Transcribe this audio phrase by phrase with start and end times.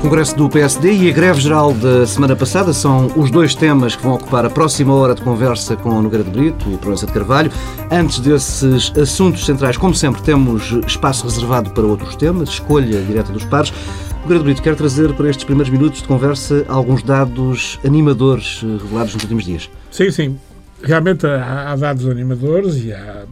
[0.00, 4.04] Congresso do PSD e a greve geral da semana passada são os dois temas que
[4.04, 7.50] vão ocupar a próxima hora de conversa com Nogueira de Brito e Proença de Carvalho.
[7.90, 13.44] Antes desses assuntos centrais, como sempre, temos espaço reservado para outros temas, escolha direta dos
[13.44, 13.72] pares.
[14.22, 18.78] Nogueira de Brito, quero trazer para estes primeiros minutos de conversa alguns dados animadores eh,
[18.80, 19.68] revelados nos últimos dias.
[19.90, 20.38] Sim, sim.
[20.84, 23.24] Realmente há, dados animadores e há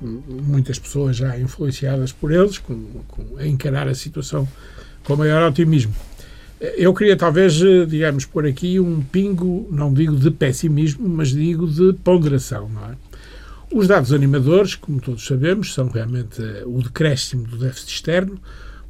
[0.00, 2.74] muitas pessoas já influenciadas por eles com,
[3.06, 4.48] com, a encarar a situação
[5.04, 5.94] com maior otimismo.
[6.76, 11.68] Eu queria talvez, eh, digamos, pôr aqui um pingo, não digo de pessimismo, mas digo
[11.68, 12.96] de ponderação, não é?
[13.72, 18.40] Os dados animadores, como todos sabemos, são realmente eh, o decréscimo do déficit externo,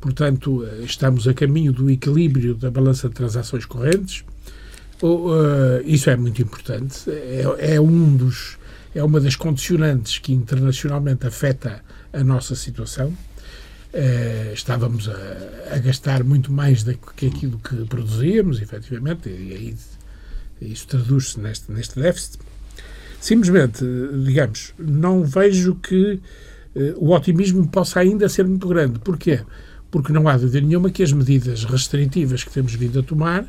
[0.00, 4.24] portanto, eh, estamos a caminho do equilíbrio da balança de transações correntes.
[5.84, 8.58] Isso é muito importante, é, é um dos,
[8.94, 11.82] é uma das condicionantes que internacionalmente afeta
[12.12, 13.16] a nossa situação.
[13.90, 19.76] Uh, estávamos a, a, gastar muito mais do que aquilo que produzíamos, efetivamente, e, aí
[20.60, 22.38] isso traduz-se neste, neste déficit.
[23.18, 23.84] Simplesmente,
[24.24, 26.20] digamos, não vejo que
[26.74, 28.98] uh, o otimismo possa ainda ser muito grande.
[28.98, 29.40] Porquê?
[29.90, 33.46] Porque não há dúvida nenhuma que as medidas restritivas que temos vindo a tomar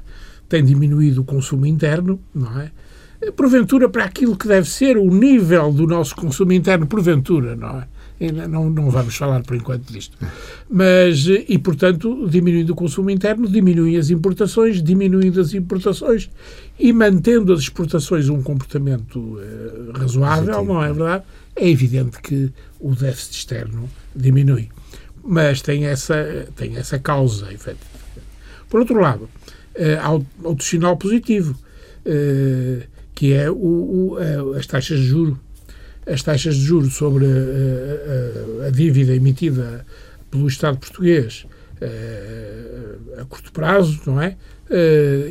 [0.49, 2.71] têm diminuído o consumo interno, não é?
[3.35, 7.87] Porventura, para aquilo que deve ser o nível do nosso consumo interno, porventura, não é?
[8.47, 10.17] não, não vamos falar por enquanto disto.
[10.69, 16.29] Mas, e portanto, diminuindo o consumo interno, diminuem as importações, diminuindo as importações
[16.77, 21.23] e mantendo as exportações um comportamento eh, razoável, não é verdade?
[21.55, 24.69] É evidente que o déficit externo diminui.
[25.23, 27.99] Mas tem essa, tem essa causa, efetivamente.
[28.69, 29.29] Por outro lado,
[30.43, 31.55] outro sinal positivo,
[32.05, 35.37] eh, que é o, o, as taxas de juros
[36.05, 39.85] as taxas de juros sobre a, a, a dívida emitida
[40.31, 41.45] pelo Estado português
[43.21, 44.35] a, curto prazo, não é?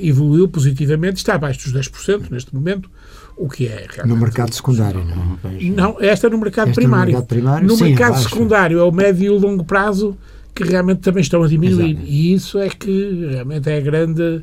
[0.03, 2.91] evoluiu positivamente, está abaixo dos 10% neste momento,
[3.37, 3.87] o que é.
[4.05, 5.39] No mercado secundário, não?
[5.75, 7.12] Não, esta é no mercado esta primário.
[7.12, 8.28] No mercado, primário, no sim, mercado abaixo.
[8.28, 10.17] secundário, é o médio e o longo prazo
[10.55, 11.93] que realmente também estão a diminuir.
[11.93, 12.07] Exato.
[12.07, 14.43] E isso é que realmente é a grande,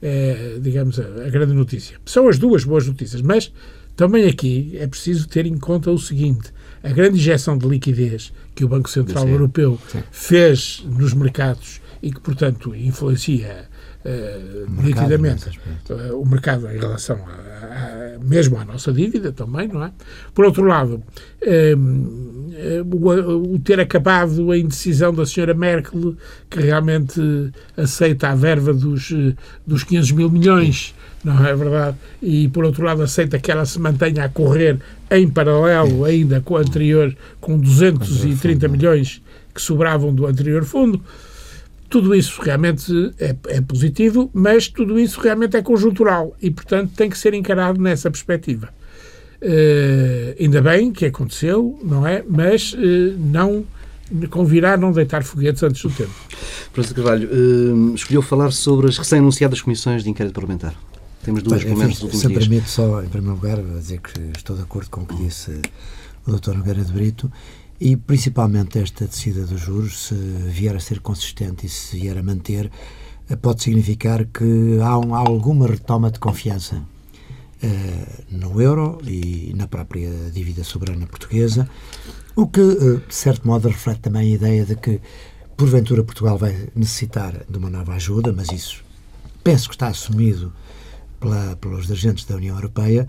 [0.00, 1.96] é, digamos, a, a grande notícia.
[2.04, 3.52] São as duas boas notícias, mas
[3.96, 8.64] também aqui é preciso ter em conta o seguinte: a grande injeção de liquidez que
[8.64, 9.30] o Banco Central Sim.
[9.30, 10.02] Europeu Sim.
[10.10, 13.68] fez nos mercados e que, portanto, influencia
[14.04, 15.50] uh, nitidamente
[15.90, 19.92] uh, o mercado em relação a, a, mesmo à nossa dívida também, não é?
[20.34, 21.02] Por outro lado,
[21.76, 22.41] um,
[22.84, 26.16] o, o, ter acabado a indecisão da senhora Merkel,
[26.50, 27.20] que realmente
[27.76, 29.12] aceita a verba dos,
[29.66, 31.96] dos 500 mil milhões não é verdade?
[32.20, 34.78] E, por outro lado, aceita que ela se mantenha a correr
[35.10, 39.22] em paralelo ainda com o anterior, com 230 milhões
[39.54, 41.00] que sobravam do anterior fundo.
[41.88, 47.08] Tudo isso realmente é, é, positivo, mas tudo isso realmente é conjuntural e, portanto, tem
[47.08, 48.70] que ser encarado nessa perspectiva.
[49.42, 52.24] Uh, ainda bem que aconteceu, não é?
[52.28, 52.78] Mas uh,
[53.18, 53.64] não
[54.30, 56.14] convirá não deitar foguetes antes do tempo.
[56.72, 60.76] Professor Carvalho, uh, escolheu falar sobre as recém-anunciadas comissões de inquérito parlamentar.
[61.24, 62.46] Temos duas comentários dos últimos dias.
[62.46, 65.60] permite só, em primeiro lugar, dizer que estou de acordo com o que disse
[66.24, 66.54] o Dr.
[66.54, 67.30] Nogueira de Brito
[67.80, 72.22] e principalmente esta descida dos juros, se vier a ser consistente e se vier a
[72.22, 72.70] manter,
[73.40, 76.82] pode significar que há, um, há alguma retoma de confiança
[78.30, 81.68] no euro e na própria dívida soberana portuguesa,
[82.34, 85.00] o que, uh, de certo modo, reflete também a ideia de que,
[85.56, 88.82] porventura, Portugal vai necessitar de uma nova ajuda, mas isso
[89.44, 90.52] penso que está assumido
[91.20, 93.08] pela, pelos dirigentes da União Europeia,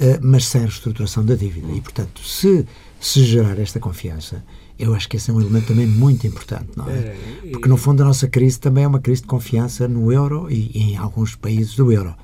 [0.00, 1.72] uh, mas sem reestruturação da dívida.
[1.72, 2.66] E, portanto, se
[3.02, 4.44] se gerar esta confiança,
[4.78, 6.92] eu acho que esse é um elemento também muito importante, não é?
[6.92, 7.16] é
[7.50, 10.70] Porque, no fundo, a nossa crise também é uma crise de confiança no euro e,
[10.72, 12.14] e em alguns países do euro.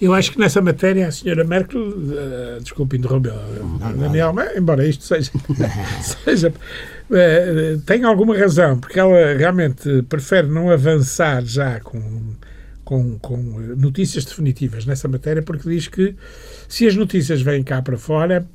[0.00, 3.32] Eu acho que nessa matéria a senhora Merkel, uh, desculpe interromper,
[3.98, 5.30] Daniel, mas, embora isto seja,
[6.24, 12.00] seja uh, tem alguma razão, porque ela realmente prefere não avançar já com
[12.86, 13.36] com, com
[13.76, 16.14] notícias definitivas nessa matéria, porque diz que
[16.68, 18.46] se as notícias vêm cá para fora,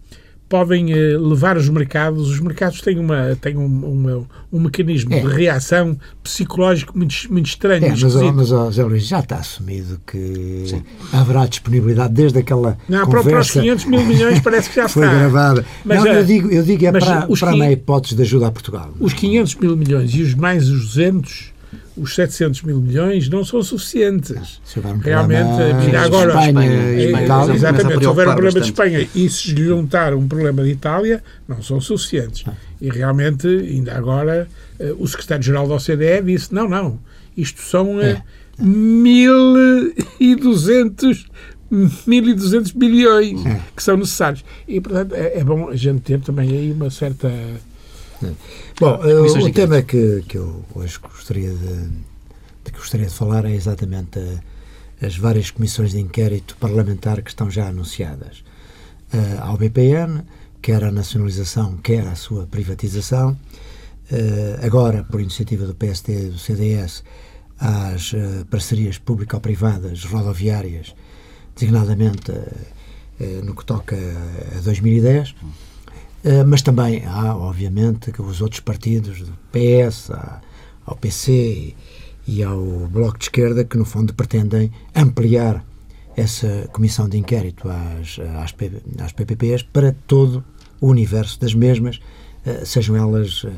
[0.51, 2.29] podem uh, levar os mercados.
[2.29, 5.21] Os mercados têm, uma, têm um, uma, um mecanismo é.
[5.21, 7.85] de reação psicológico muito, muito estranho.
[7.85, 10.83] É, mas, oh, mas oh, Zé Luís, já está assumido que Sim.
[11.13, 12.77] haverá disponibilidade desde aquela.
[12.89, 15.15] Não, conversa para, os 500 mil milhões parece que já foi está.
[15.15, 15.65] Foi gravada.
[15.85, 18.89] Mas, não, eu digo, eu digo é para, para uma hipótese de ajuda a Portugal.
[18.99, 21.50] Os 500 mil milhões e os mais os 200
[21.97, 24.61] os 700 mil milhões não são suficientes.
[24.63, 28.31] Se houver um Realmente, ainda agora, Espanha, Espanha, Espanha, Itália, a Exatamente, se houver um
[28.33, 28.91] problema de bastante.
[28.91, 32.43] Espanha e se juntar um problema de Itália, não são suficientes.
[32.79, 34.47] E realmente, ainda agora,
[34.79, 36.99] eh, o secretário-geral da OCDE disse: não, não,
[37.37, 38.21] isto são eh,
[38.59, 41.25] 1.200
[41.71, 43.61] 1.200 bilhões É.
[43.73, 44.43] que são necessários.
[44.67, 47.31] E, portanto, é, é bom a gente ter também aí uma certa.
[48.79, 51.87] Bom, o de tema que, que eu hoje gostaria de,
[52.63, 54.39] de que gostaria de falar é exatamente eh,
[55.05, 58.43] as várias comissões de inquérito parlamentar que estão já anunciadas
[59.13, 60.23] eh, ao BPN,
[60.61, 63.37] quer a nacionalização, quer a sua privatização.
[64.09, 67.03] Eh, agora, por iniciativa do PSD e do CDS,
[67.59, 70.95] às eh, parcerias público-privadas rodoviárias,
[71.55, 72.31] designadamente
[73.43, 73.95] no que toca
[74.57, 75.35] a 2010.
[76.23, 80.11] Uh, mas também há, obviamente, que os outros partidos, do PS,
[80.85, 81.73] ao PC
[82.27, 85.65] e ao Bloco de Esquerda, que no fundo pretendem ampliar
[86.15, 88.53] essa comissão de inquérito às, às,
[89.03, 90.43] às PPPs para todo
[90.79, 91.99] o universo das mesmas,
[92.45, 93.51] uh, sejam elas uh,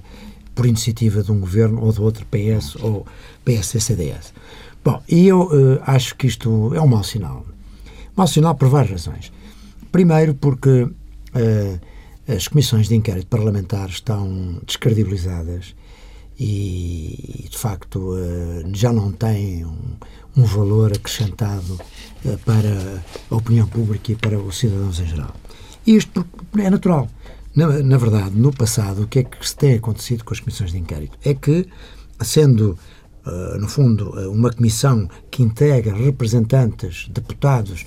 [0.55, 3.05] por iniciativa de um governo ou do outro PS ou
[3.43, 4.33] PSD-CDS.
[4.83, 7.45] Bom, e eu uh, acho que isto é um mau sinal.
[8.15, 9.31] Mau sinal por várias razões.
[9.91, 10.87] Primeiro, porque
[11.33, 11.79] eh,
[12.27, 15.75] as comissões de inquérito parlamentar estão descredibilizadas
[16.39, 21.79] e, de facto, eh, já não têm um, valor acrescentado
[22.25, 25.35] eh, para a opinião pública e para os cidadãos em geral.
[25.85, 26.25] E isto
[26.57, 27.07] é natural.
[27.55, 30.71] Na, na verdade, no passado, o que é que se tem acontecido com as comissões
[30.71, 31.17] de inquérito?
[31.23, 31.67] É que,
[32.21, 32.77] sendo
[33.25, 37.85] Uh, no fundo, uma comissão que integra representantes, deputados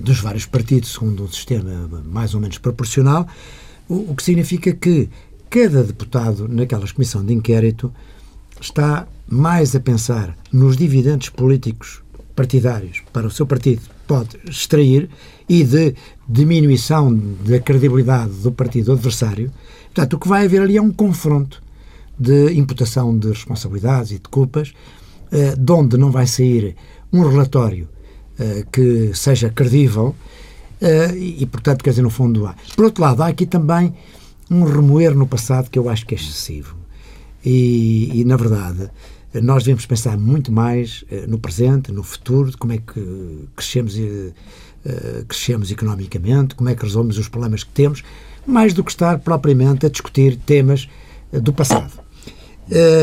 [0.00, 3.28] dos vários partidos, segundo um sistema mais ou menos proporcional,
[3.92, 5.08] o, o que significa que
[5.50, 7.92] cada deputado naquela comissão de inquérito
[8.60, 12.02] está mais a pensar nos dividendos políticos
[12.34, 15.10] partidários para o seu partido pode extrair
[15.48, 15.94] e de
[16.26, 19.52] diminuição da credibilidade do partido adversário.
[19.86, 21.62] Portanto, o que vai haver ali é um confronto
[22.18, 24.72] de imputação de responsabilidades e de culpas,
[25.30, 26.74] eh, de onde não vai sair
[27.12, 27.88] um relatório
[28.38, 30.14] eh, que seja credível
[30.82, 32.56] eh, e, portanto, quer dizer, no fundo há.
[32.74, 33.94] Por outro lado, há aqui também
[34.50, 36.76] um remoer no passado que eu acho que é excessivo.
[37.44, 38.90] E, e na verdade,
[39.40, 43.96] nós devemos pensar muito mais eh, no presente, no futuro, de como é que crescemos,
[43.96, 44.32] eh,
[45.28, 48.02] crescemos economicamente, como é que resolvemos os problemas que temos,
[48.44, 50.88] mais do que estar propriamente a discutir temas
[51.30, 51.92] do passado.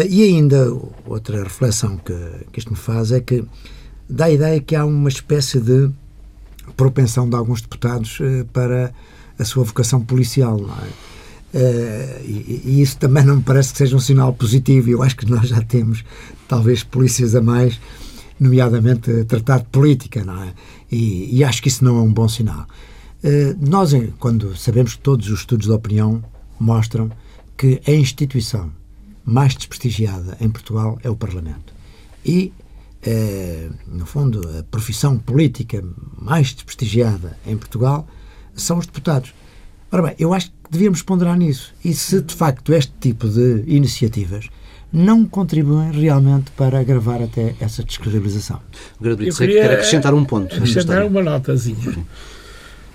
[0.10, 0.72] E ainda,
[1.06, 2.14] outra reflexão que,
[2.52, 3.46] que isto me faz é que
[4.08, 5.90] dá a ideia que há uma espécie de
[6.76, 8.94] propensão de alguns deputados eh, para
[9.38, 10.60] a sua vocação policial?
[11.54, 14.90] Eh, e, e isso também não me parece que seja um sinal positivo.
[14.90, 16.04] Eu acho que nós já temos,
[16.48, 17.80] talvez, polícias a mais,
[18.40, 20.54] nomeadamente a tratar de política, não é?
[20.92, 22.66] E, e acho que isso não é um bom sinal.
[23.24, 26.24] Eh, nós, eh, quando sabemos que todos os estudos de opinião
[26.60, 27.12] mostram
[27.58, 28.72] que a instituição
[29.26, 31.74] mais desprestigiada em Portugal é o Parlamento.
[32.26, 32.54] E,
[33.02, 35.84] eh, no fundo, a profissão política
[36.18, 38.08] mais desprestigiada em Portugal
[38.54, 39.34] são os deputados.
[39.92, 41.74] Ora bem, eu acho que devíamos ponderar nisso.
[41.84, 44.50] E se, de facto, este tipo de iniciativas
[44.92, 48.60] não contribuem realmente para agravar até essa descredibilização.
[49.00, 50.56] O Grande queria quer acrescentar um ponto.
[50.56, 52.06] acrescentar uma notazinha.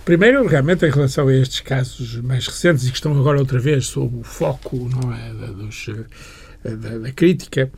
[0.04, 3.86] Primeiro, realmente, em relação a estes casos mais recentes e que estão agora outra vez
[3.86, 5.88] sob o foco não é, dos,
[6.70, 7.70] da, da crítica,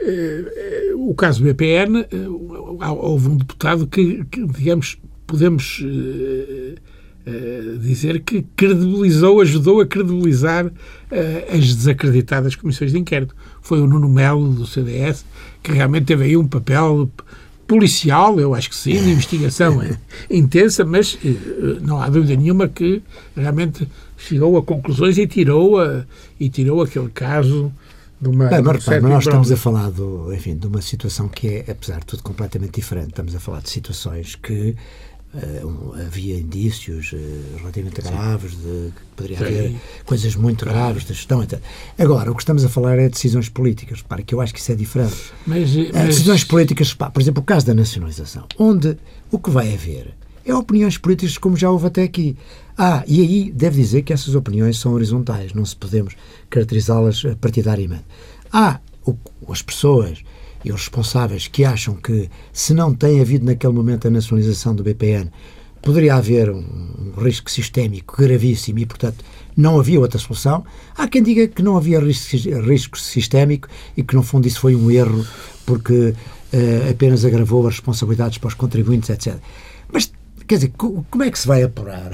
[0.00, 0.44] eh,
[0.88, 2.06] eh, o caso BPN, eh,
[2.98, 5.82] houve um deputado que, que, digamos, podemos
[7.78, 10.70] dizer que credibilizou, ajudou a credibilizar
[11.10, 13.34] eh, as desacreditadas comissões de inquérito.
[13.60, 15.24] Foi o Nuno Melo, do CDS,
[15.62, 17.10] que realmente teve aí um papel
[17.66, 19.80] policial, eu acho que sim, de investigação
[20.28, 23.02] intensa, mas eh, não há dúvida nenhuma que
[23.36, 26.04] realmente chegou a conclusões e tirou, a,
[26.38, 27.72] e tirou aquele caso
[28.20, 28.46] de uma.
[28.46, 31.70] Bem, mas, repare, mas nós estamos a falar do, enfim, de uma situação que é,
[31.70, 33.08] apesar de tudo, completamente diferente.
[33.10, 34.76] Estamos a falar de situações que
[35.34, 37.18] eh, um, havia indícios eh,
[37.58, 39.44] relativamente graves, de que poderia Sim.
[39.44, 39.74] haver
[40.04, 41.42] coisas muito graves da gestão.
[41.42, 41.60] etc.
[41.98, 44.02] Agora, o que estamos a falar é de decisões políticas.
[44.02, 45.16] Para que eu acho que isso é diferente.
[45.46, 48.96] Mas, Eh, mas- Decisões políticas, pá, por exemplo, o caso da nacionalização, onde
[49.30, 52.36] o que vai haver é opiniões políticas como já houve até aqui.
[52.82, 56.16] Ah, e aí deve dizer que essas opiniões são horizontais, não se podemos
[56.48, 58.06] caracterizá-las eh, partidariamente.
[58.50, 58.80] Há
[59.50, 60.22] as pessoas
[60.64, 64.82] e os responsáveis que acham que se não tem havido naquele momento a nacionalização do
[64.82, 65.30] BPN,
[65.82, 66.64] poderia haver um,
[67.18, 69.22] um risco sistémico gravíssimo e, portanto,
[69.54, 70.64] não havia outra solução.
[70.96, 74.74] Há quem diga que não havia risco, risco sistémico e que, no fundo, isso foi
[74.74, 75.26] um erro
[75.66, 79.36] porque uh, apenas agravou as responsabilidades para os contribuintes, etc.
[79.92, 80.10] Mas
[80.50, 82.10] Quer dizer, como é que se vai apurar?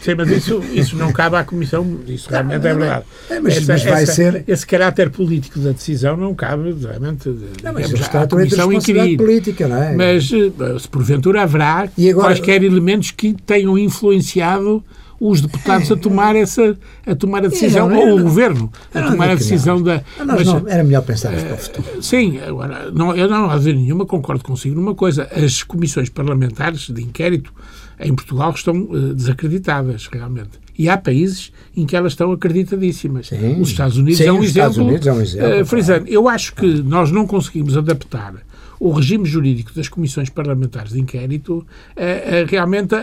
[0.00, 3.04] Sim, mas isso, isso não cabe à Comissão, isso realmente é verdade.
[3.28, 4.44] É, mas, essa, mas vai essa, ser...
[4.48, 7.28] Esse caráter político da decisão não cabe realmente
[7.62, 9.18] não, mas digamos, à Comissão inquirir.
[9.18, 9.94] política, não é?
[9.94, 12.28] Mas eh, se porventura haverá agora...
[12.28, 14.82] quaisquer elementos que tenham influenciado
[15.20, 19.30] os deputados a tomar essa a tomar a decisão não, ou o governo a tomar
[19.30, 23.14] a decisão da mas, não, era melhor pensar uh, para o futuro sim agora não
[23.14, 27.52] eu não há dúvida nenhuma concordo consigo numa coisa as comissões parlamentares de inquérito
[28.00, 33.28] em Portugal estão uh, desacreditadas realmente e há países em que elas estão acreditadíssimas.
[33.28, 33.60] Sim.
[33.60, 34.84] Os Estados Unidos Sim, é um exemplo.
[34.84, 38.34] Unidos é um exemplo uh, frisando, eu acho que nós não conseguimos adaptar
[38.84, 42.94] o regime jurídico das comissões parlamentares de inquérito é, é, realmente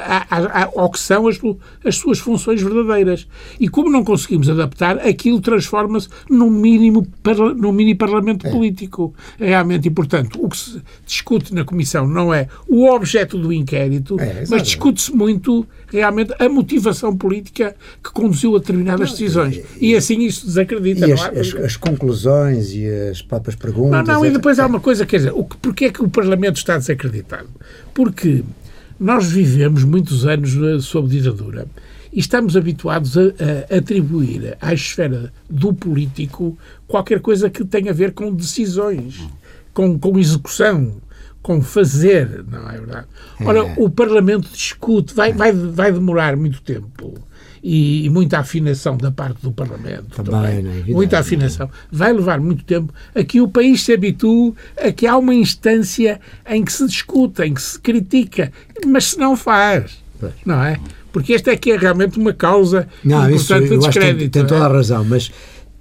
[0.75, 1.39] ao que são as,
[1.83, 3.27] as suas funções verdadeiras.
[3.59, 7.07] E como não conseguimos adaptar, aquilo transforma-se num mínimo
[7.57, 8.51] num mini parlamento é.
[8.51, 9.15] político.
[9.39, 14.19] Realmente, e portanto, o que se discute na comissão não é o objeto do inquérito,
[14.19, 19.61] é, mas discute-se muito realmente a motivação política que conduziu a determinadas não, decisões.
[19.79, 21.07] E, e, assim isso desacredita.
[21.07, 24.07] E as, as, as, conclusões e as próprias perguntas.
[24.07, 26.09] Não, não, e depois há uma coisa, quer dizer, o que, porque é que o
[26.09, 27.47] Parlamento está desacreditado?
[27.93, 28.43] Porque
[28.99, 31.65] nós vivemos muitos anos eh, sob ditadura
[32.11, 37.93] e estamos habituados a, a, atribuir à esfera do político qualquer coisa que tenha a
[37.93, 39.25] ver com decisões,
[39.73, 40.97] com, com execução
[41.41, 43.07] com fazer, não é verdade?
[43.43, 43.73] Ora, é.
[43.77, 47.15] o Parlamento discute, vai, vai, vai demorar muito tempo
[47.63, 51.69] e, e, muita afinação da parte do Parlamento também, também é muita afinação.
[51.91, 56.19] Vai levar muito tempo a que o país se habitue a que há uma instância
[56.47, 58.51] em que se discuta, em que se critica,
[58.85, 60.03] mas se não faz,
[60.45, 60.79] não é?
[61.11, 64.17] Porque esta é que é realmente uma causa não, importante isso, de descrédito.
[64.17, 64.73] Tem, tem toda a é?
[64.73, 65.31] razão, mas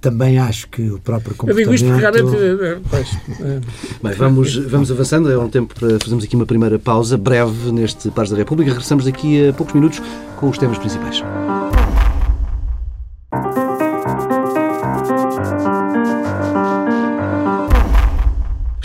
[0.01, 1.69] também acho que o próprio comportamento...
[1.69, 2.35] Eu digo isto realmente...
[2.35, 3.07] Eh, pois,
[3.39, 3.59] é.
[4.03, 8.09] Bem, vamos, vamos avançando, é um tempo para fazermos aqui uma primeira pausa breve neste
[8.09, 8.71] Pares da República.
[8.71, 10.01] Regressamos daqui a poucos minutos
[10.37, 11.23] com os temas principais.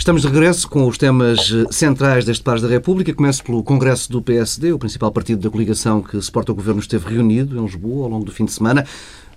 [0.07, 3.13] Estamos de regresso com os temas centrais deste Pares da República.
[3.13, 7.13] Começo pelo Congresso do PSD, o principal partido da coligação que suporta o governo esteve
[7.13, 8.85] reunido em Lisboa ao longo do fim de semana.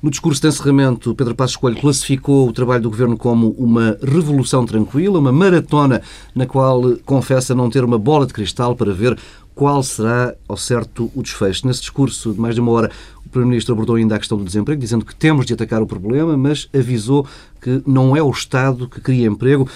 [0.00, 4.64] No discurso de encerramento, Pedro Passos Coelho classificou o trabalho do governo como uma revolução
[4.64, 6.02] tranquila, uma maratona
[6.36, 9.18] na qual confessa não ter uma bola de cristal para ver
[9.56, 11.66] qual será, ao certo, o desfecho.
[11.66, 12.92] Nesse discurso de mais de uma hora,
[13.30, 16.36] o Primeiro-Ministro abordou ainda a questão do desemprego, dizendo que temos de atacar o problema,
[16.36, 17.24] mas avisou
[17.60, 19.68] que não é o Estado que cria emprego.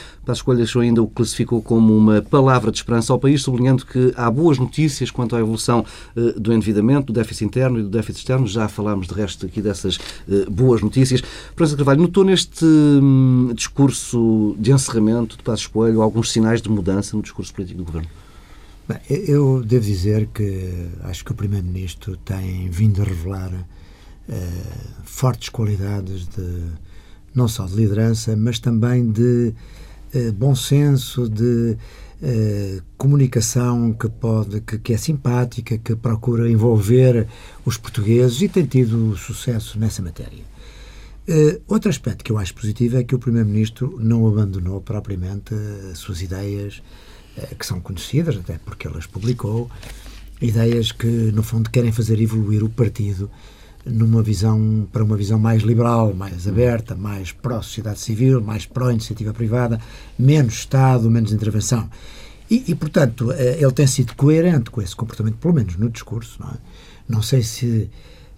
[0.44, 4.28] Coelho deixou ainda o classificou como uma palavra de esperança ao país, sublinhando que há
[4.28, 5.84] boas notícias quanto à evolução
[6.16, 8.46] eh, do endividamento, do déficit interno e do déficit externo.
[8.46, 11.22] Já falámos, de resto, aqui dessas eh, boas notícias.
[11.54, 17.16] França Carvalho, notou neste hum, discurso de encerramento de Passos Coelho alguns sinais de mudança
[17.16, 18.23] no discurso político do Governo?
[18.86, 24.34] Bem, eu devo dizer que acho que o Primeiro-Ministro tem vindo a revelar uh,
[25.04, 26.64] fortes qualidades de
[27.34, 29.54] não só de liderança, mas também de
[30.14, 31.78] uh, bom senso, de
[32.20, 37.26] uh, comunicação que pode, que, que, é simpática, que procura envolver
[37.64, 40.44] os portugueses e tem tido sucesso nessa matéria.
[41.66, 45.54] outro aspecto que eu acho positivo é que o Primeiro-Ministro não abandonou propriamente
[45.90, 46.82] as suas ideias
[47.58, 49.70] que são conhecidas, até porque elas publicou,
[50.40, 53.30] ideias que, no fundo, querem fazer evoluir o partido
[53.84, 59.80] numa visão para uma visão mais liberal, mais aberta, mais pró-sociedade civil, mais pró-iniciativa privada,
[60.18, 61.88] menos Estado, menos intervenção.
[62.50, 66.38] E, e, portanto, eh, ele tem sido coerente com esse comportamento, pelo menos no discurso.
[66.40, 66.56] Não, é?
[67.08, 67.90] não sei se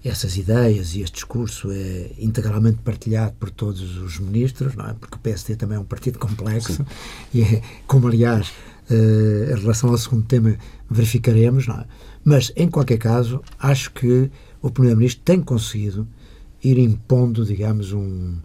[0.04, 4.94] essas ideias e este discurso é integralmente partilhado por todos os ministros, não é?
[4.94, 6.86] porque o PSD também é um partido complexo, Sim.
[7.34, 8.52] e é, como aliás
[8.88, 10.56] Uh, em relação ao segundo tema,
[10.88, 11.86] verificaremos, não é?
[12.24, 14.30] Mas, em qualquer caso, acho que
[14.62, 16.06] o Primeiro-Ministro tem conseguido
[16.62, 18.36] ir impondo, digamos, um,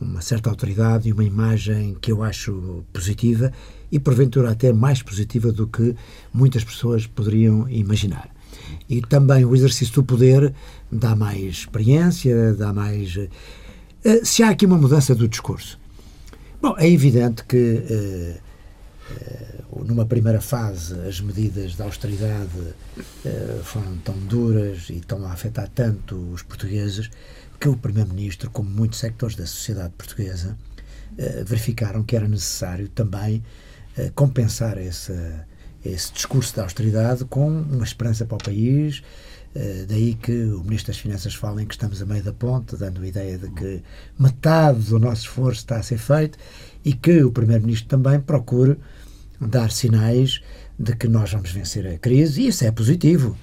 [0.00, 3.52] uma certa autoridade e uma imagem que eu acho positiva
[3.90, 5.94] e, porventura, até mais positiva do que
[6.32, 8.30] muitas pessoas poderiam imaginar.
[8.88, 10.52] E também o exercício do poder
[10.90, 13.16] dá mais experiência, dá mais.
[13.16, 13.28] Uh,
[14.24, 15.78] se há aqui uma mudança do discurso.
[16.60, 18.36] Bom, é evidente que.
[19.86, 25.68] Numa primeira fase, as medidas de austeridade uh, foram tão duras e estão a afetar
[25.68, 27.08] tanto os portugueses
[27.60, 30.58] que o Primeiro-Ministro, como muitos sectores da sociedade portuguesa,
[31.12, 33.44] uh, verificaram que era necessário também
[33.96, 35.12] uh, compensar esse,
[35.84, 39.02] esse discurso de austeridade com uma esperança para o país,
[39.88, 43.00] daí que o Ministro das Finanças fala em que estamos a meio da ponte, dando
[43.00, 43.82] a ideia de que
[44.18, 46.36] metade do nosso esforço está a ser feito
[46.84, 48.76] e que o Primeiro-Ministro também procure
[49.40, 50.40] dar sinais
[50.78, 53.36] de que nós vamos vencer a crise, e isso é positivo.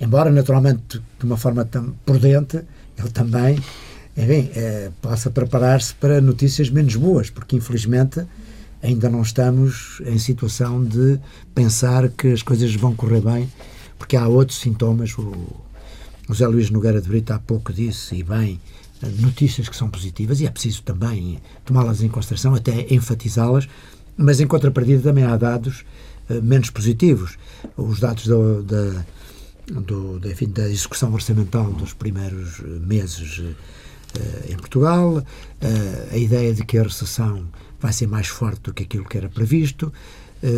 [0.00, 2.60] Embora, naturalmente, de uma forma tão prudente,
[2.98, 3.58] ele também
[4.16, 8.24] enfim, é, possa preparar-se para notícias menos boas, porque infelizmente
[8.82, 11.18] ainda não estamos em situação de
[11.54, 13.50] pensar que as coisas vão correr bem,
[13.98, 15.16] porque há outros sintomas.
[15.18, 15.34] O,
[16.28, 18.60] José Luís Nogueira de Brito há pouco disse, e bem,
[19.18, 23.68] notícias que são positivas, e é preciso também tomá-las em consideração, até enfatizá-las,
[24.20, 25.84] mas em contrapartida também há dados
[26.28, 27.38] uh, menos positivos.
[27.76, 29.04] Os dados do, da,
[29.66, 33.54] do, enfim, da execução orçamental dos primeiros meses uh,
[34.48, 35.24] em Portugal,
[36.10, 37.46] a ideia de que a recessão
[37.80, 39.92] vai ser mais forte do que aquilo que era previsto,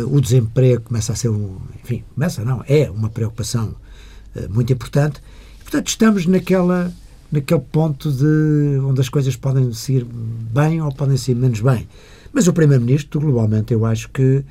[0.07, 3.75] o desemprego começa a ser um, enfim, começa não, é uma preocupação
[4.49, 5.21] muito importante.
[5.61, 6.91] Portanto, estamos naquela
[7.31, 11.87] naquele ponto de onde as coisas podem ser bem ou podem ser menos bem.
[12.33, 14.43] Mas o Primeiro-Ministro, globalmente, eu acho que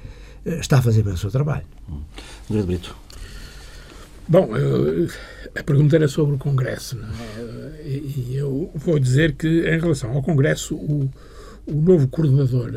[0.47, 1.65] eh, está a fazer bem o seu trabalho.
[2.49, 2.97] André Brito.
[4.29, 4.51] Bom,
[5.55, 7.87] a pergunta era sobre o Congresso, é?
[7.87, 11.11] E eu vou dizer que, em relação ao Congresso, o,
[11.67, 12.73] o novo coordenador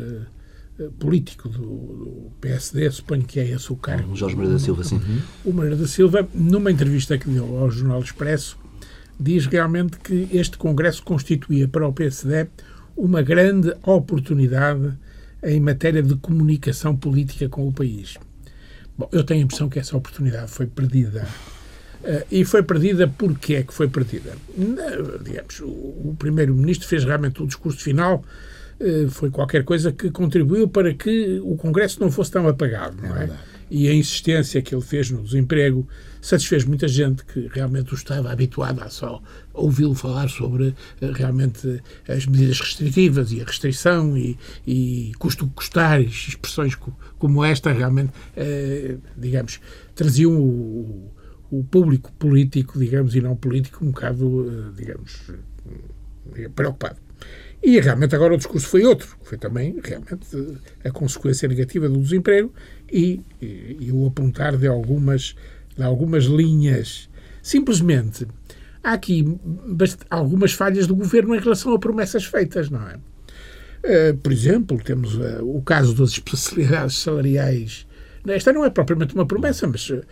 [0.78, 4.14] eh, político do, do, PSD, suponho que é esse o cargo.
[4.14, 5.00] Jorge Moreira da Silva, sim.
[5.44, 8.58] O Moreira da Silva, numa entrevista que deu ao Jornal Expresso,
[9.18, 12.48] diz realmente que este Congresso constituía para o PSD
[12.96, 14.92] uma grande oportunidade
[15.42, 18.16] em matéria de comunicação política com o país.
[18.96, 21.26] Bom, eu tenho a impressão que essa oportunidade foi perdida.
[22.02, 24.32] Uh, e foi perdida porque é que foi perdida?
[25.22, 28.24] Digamos, o, o Primeiro-Ministro fez realmente o discurso final,
[28.80, 33.16] uh, foi qualquer coisa que contribuiu para que o Congresso não fosse tão apagado, não
[33.16, 33.24] é?
[33.24, 33.55] é?
[33.70, 35.86] E a insistência que ele fez no desemprego,
[36.20, 41.82] satisfez muita gente que realmente o estava habituado a só ouvi-lo falar sobre eh, realmente
[42.08, 46.76] as medidas restritivas e a restrição e, e custo custar, expressões
[47.18, 49.60] como esta realmente, eh, digamos,
[49.94, 51.12] traziam o,
[51.50, 55.32] o, público político, digamos, e não político, um bocado, eh, digamos,
[56.54, 56.98] preocupado.
[57.62, 62.52] E realmente agora o discurso foi outro, foi também realmente a consequência negativa do desemprego
[62.90, 65.34] e, e, o apontar de algumas
[65.76, 67.08] de algumas linhas.
[67.42, 68.26] Simplesmente,
[68.82, 69.24] há aqui
[70.08, 72.96] algumas falhas do governo em relação a promessas feitas, não é?
[73.84, 77.86] Uh, por exemplo, temos uh, o caso das especialidades salariais.
[78.26, 80.02] Esta não é propriamente uma promessa, mas uh,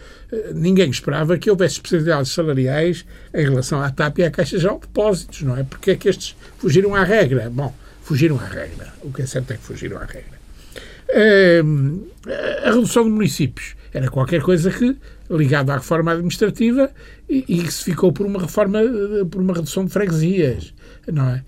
[0.54, 5.42] ninguém esperava que houvesse especialidades salariais em relação à TAP e à Caixa de Depósitos,
[5.42, 5.64] não é?
[5.64, 7.50] Porque é que estes fugiram à regra?
[7.50, 8.92] Bom, fugiram à regra.
[9.02, 10.43] O que é certo é que fugiram à regra.
[12.64, 14.96] A redução de municípios era qualquer coisa que
[15.30, 16.90] ligado à reforma administrativa
[17.28, 18.80] e, e que se ficou por uma reforma,
[19.30, 20.74] por uma redução de freguesias,
[21.10, 21.44] não é?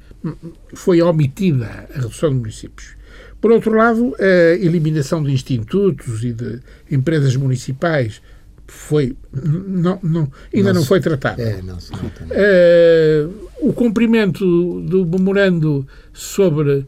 [0.74, 2.96] Foi omitida a redução de municípios.
[3.40, 8.22] Por outro lado, a eliminação de institutos e de empresas municipais
[8.66, 11.40] foi não, não, ainda não, não foi tratada.
[11.40, 16.84] É, não, uh, o cumprimento do memorando sobre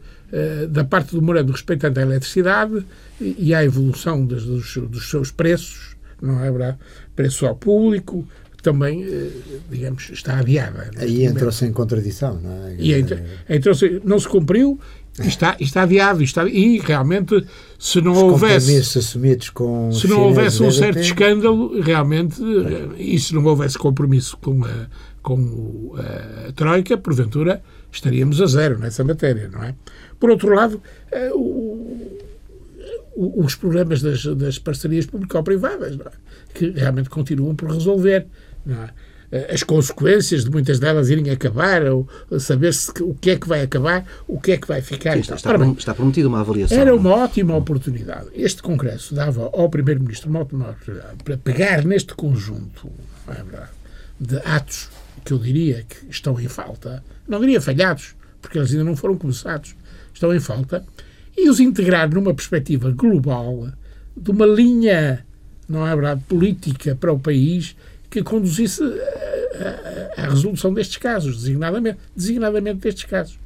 [0.69, 2.85] da parte do memorando respeitante à eletricidade
[3.19, 6.77] e à evolução dos, dos seus preços, não é verdade?
[7.15, 8.27] Preço ao público,
[8.61, 9.29] também, eh,
[9.69, 10.91] digamos, está adiada.
[10.97, 12.75] Aí entrou-se em contradição, não é?
[12.77, 14.79] E entrou, entrou não se cumpriu,
[15.19, 17.45] está, está adiado, está, e realmente,
[17.77, 18.99] se não Os houvesse.
[18.99, 23.01] assumidos com se não houvesse um certo escândalo, realmente, é.
[23.01, 24.87] e se não houvesse compromisso com a,
[25.21, 27.61] com a Troika, porventura
[27.91, 29.73] estaríamos a zero nessa matéria, não é?
[30.19, 32.19] Por outro lado, eh, o
[33.19, 36.11] os problemas das, das parcerias público-privadas, é?
[36.53, 38.25] que realmente continuam por resolver.
[39.31, 39.53] É?
[39.53, 42.07] As consequências de muitas delas irem acabar, ou
[42.39, 45.13] saber se, o que é que vai acabar, o que é que vai ficar.
[45.13, 46.75] Sim, está, está, está prometida uma avaliação.
[46.75, 48.27] Era uma ótima oportunidade.
[48.33, 52.89] Este Congresso dava ao Primeiro-Ministro uma ótima oportunidade para pegar neste conjunto
[53.27, 53.67] é
[54.19, 54.89] de atos
[55.23, 59.15] que eu diria que estão em falta, não diria falhados, porque eles ainda não foram
[59.15, 59.75] começados,
[60.19, 60.85] estão em falta,
[61.37, 63.69] e os integrar numa perspectiva global
[64.15, 65.25] de uma linha,
[65.67, 67.75] não é verdade, política para o país
[68.09, 68.83] que conduzisse
[70.17, 73.39] à resolução destes casos, designadamente, designadamente destes casos.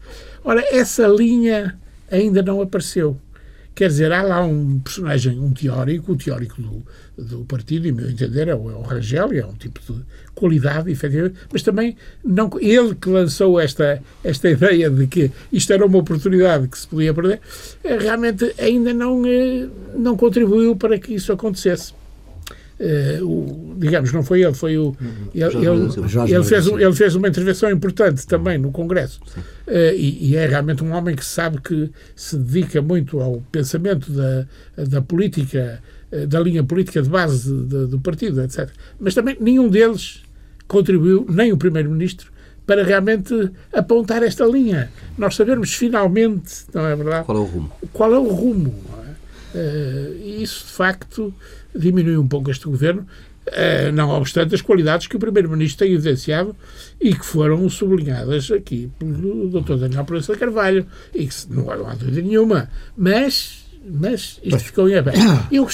[0.44, 1.78] Ora, essa linha
[2.10, 3.18] ainda não apareceu.
[3.76, 6.86] Quer dizer, há lá um personagem, um teórico, o teórico do,
[7.18, 10.00] do partido, e meu entender, é o, é o Rangel, é um tipo de
[10.36, 15.86] qualidade, efetivamente, mas também não, ele que lançou esta, esta ideia de que isto era
[15.86, 17.42] uma oportunidade que se podia perder,
[17.84, 21.94] eh, realmente ainda não, eh, não contribuiu para que isso acontecesse.
[22.84, 24.94] Uh, o, digamos, não foi ele, foi o.
[25.34, 29.22] Ele, ele, ele, fez, ele fez uma intervenção importante também no Congresso.
[29.66, 34.12] Uh, e, e, é realmente um homem que sabe que se dedica muito ao pensamento
[34.12, 38.70] da, da política, uh, da linha política de base de, de, do partido, etc.
[39.00, 40.22] Mas também nenhum deles
[40.68, 42.34] contribuiu, nem o Primeiro-Ministro,
[42.66, 44.92] para realmente apontar esta linha.
[45.18, 47.26] Nós sabemos finalmente, não é verdade?
[47.26, 47.72] Qual é o rumo?
[47.94, 48.74] Qual é o rumo?
[49.54, 51.34] Uh, isso, de facto,
[51.76, 53.06] diminui um pouco este governo,
[53.48, 56.56] uh, não obstante as qualidades que o Primeiro-Ministro tem evidenciado
[57.00, 59.76] e que foram sublinhadas aqui pelo Dr.
[59.76, 62.70] Daniel Proença Carvalho, e que não, há dúvida nenhuma.
[62.98, 65.20] Mas mas isto ficou em aberto.
[65.52, 65.68] Eu,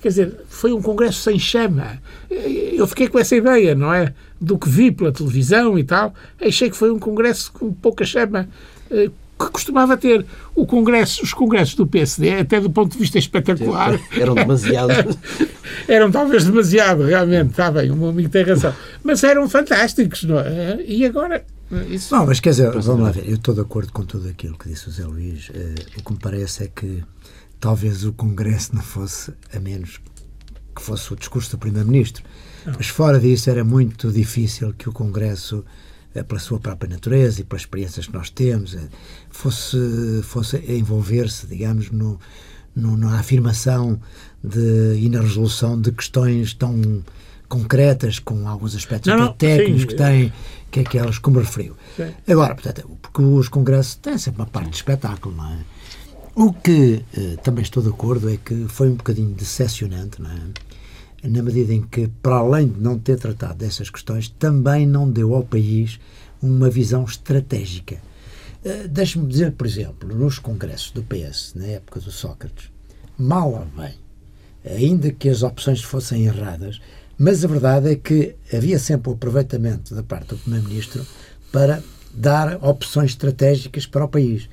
[0.00, 2.00] quer dizer, foi um congresso sem chama.
[2.30, 4.14] Eu fiquei com essa ideia, não é?
[4.40, 6.14] Do que vi pela televisão e tal.
[6.40, 8.48] Achei que foi um congresso com pouca chama
[8.90, 9.10] eh,
[9.46, 10.24] que costumava ter
[10.54, 13.98] o congresso, os congressos do PSD, até do ponto de vista espetacular.
[14.12, 14.92] Eram demasiado.
[15.88, 18.74] eram talvez demasiado, realmente, está bem, o meu amigo tem razão.
[19.02, 20.82] Mas eram fantásticos, não é?
[20.86, 21.44] E agora.
[21.88, 22.14] Isso...
[22.14, 24.68] Não, mas quer dizer, vamos lá ver, eu estou de acordo com tudo aquilo que
[24.68, 25.48] disse o Zé Luís.
[25.48, 27.02] Uh, o que me parece é que
[27.58, 30.00] talvez o Congresso não fosse, a menos
[30.74, 32.22] que fosse o discurso do Primeiro-Ministro.
[32.66, 35.64] Mas fora disso era muito difícil que o Congresso,
[36.22, 38.80] pela sua própria natureza e pelas experiências que nós temos, eh,
[39.30, 39.78] fosse,
[40.24, 42.18] fosse envolver-se, digamos, no,
[42.74, 44.00] no, na afirmação
[44.42, 47.02] de, e na resolução de questões tão
[47.48, 49.88] concretas, com alguns aspectos não, não, técnicos sim.
[49.88, 50.32] que têm,
[50.70, 51.76] que é aquelas como referiu.
[51.96, 52.12] Sim.
[52.28, 55.58] Agora, portanto, porque os congressos têm sempre uma parte de espetáculo, não é?
[56.34, 60.40] O que eh, também estou de acordo é que foi um bocadinho decepcionante, não é?
[61.22, 65.34] Na medida em que, para além de não ter tratado dessas questões, também não deu
[65.34, 66.00] ao país
[66.42, 67.96] uma visão estratégica.
[68.64, 72.70] Uh, Deixe-me dizer, por exemplo, nos congressos do PS, na época do Sócrates,
[73.16, 73.94] mal ou bem,
[74.64, 76.80] ainda que as opções fossem erradas,
[77.18, 81.06] mas a verdade é que havia sempre o aproveitamento da parte do Primeiro-Ministro
[81.52, 81.82] para
[82.12, 84.48] dar opções estratégicas para o país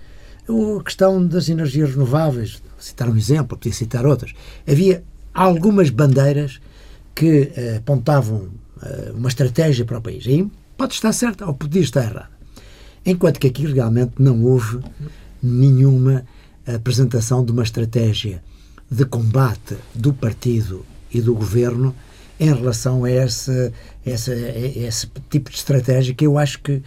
[0.50, 4.34] a questão das energias renováveis, citar um exemplo, podia citar outras.
[4.68, 5.04] Havia
[5.34, 6.60] algumas bandeiras
[7.16, 8.50] que uh, apontavam
[8.82, 10.26] uh, uma estratégia para o país.
[10.28, 12.30] Aí pode estar certa ou podia estar errada.
[13.06, 14.80] Enquanto que aqui realmente não houve
[15.42, 16.26] nenhuma
[16.68, 18.44] apresentação de uma estratégia
[18.92, 21.96] de combate do partido e do governo
[22.40, 23.72] em relação a esse,
[24.06, 26.84] esse, esse tipo de estratégia que eu acho que,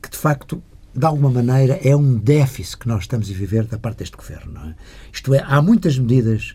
[0.00, 0.62] que de facto
[0.94, 4.60] de alguma maneira, é um déficit que nós estamos a viver da parte deste governo.
[4.60, 4.74] É?
[5.12, 6.54] Isto é, há muitas medidas,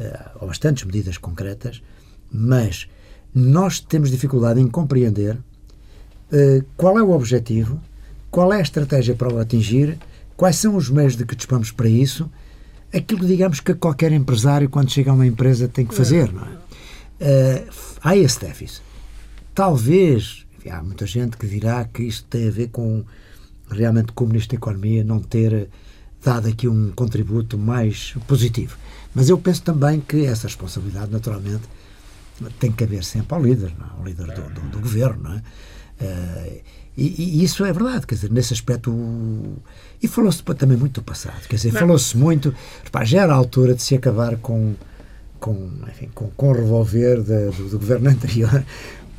[0.00, 1.82] uh, ou bastantes medidas concretas,
[2.30, 2.88] mas
[3.34, 7.80] nós temos dificuldade em compreender uh, qual é o objetivo,
[8.30, 9.98] qual é a estratégia para o atingir,
[10.36, 12.30] quais são os meios de que dispomos para isso,
[12.92, 16.32] aquilo, digamos, que qualquer empresário, quando chega a uma empresa, tem que fazer.
[16.32, 16.48] Não é?
[17.20, 18.82] Uh, há esse déficit.
[19.54, 23.04] Talvez, há muita gente que dirá que isto tem a ver com
[23.70, 25.68] realmente como Ministro da Economia não ter
[26.24, 28.76] dado aqui um contributo mais positivo.
[29.18, 31.64] Mas eu penso também que essa responsabilidade, naturalmente,
[32.60, 33.86] tem que haver sempre ao líder, não?
[33.86, 33.90] É?
[33.98, 35.24] ao líder do, do, do governo.
[35.24, 35.42] Não é?
[36.00, 36.62] Uh,
[36.96, 38.94] e, e, isso é verdade, quer dizer, nesse aspecto.
[40.00, 42.54] E falou-se também muito do passado, quer dizer, falou-se muito.
[42.84, 44.76] Repá, já era a altura de se acabar com,
[45.40, 48.64] com, enfim, com, com o revolver de, do, do, governo anterior,